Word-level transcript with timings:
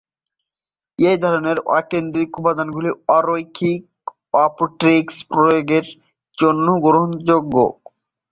এই 0.99 1.17
ধরনের 1.17 1.57
অকেন্দ্রিক 1.71 2.29
উপাদানগুলি 2.39 2.89
অরৈখিক 3.09 3.83
অপটিক্সে 4.39 5.23
প্রয়োগের 5.31 5.85
জন্য 6.37 6.65
আগ্রহজনক। 6.77 7.45